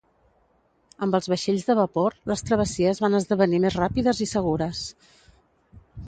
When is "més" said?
3.65-3.77